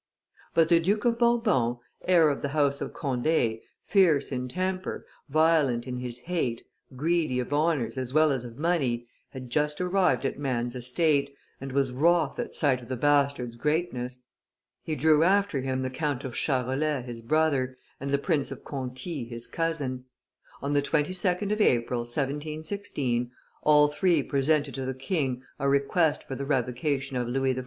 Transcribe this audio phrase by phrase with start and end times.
[0.55, 5.85] But the Duke of Bourbon, heir of the House of Conde, fierce in temper, violent
[5.85, 10.39] in his hate, greedy of honors as well as of money, had just arrived at
[10.39, 14.25] man's estate, and was wroth at sight of the bastards' greatness.
[14.81, 19.25] He drew after him the Count of Charolais his brother, and the Prince of Conti
[19.25, 20.05] his cousin;
[20.63, 23.29] on the 22d of April, 1716,
[23.61, 27.59] all three presented to the king a request for the revocation of Louis XIV.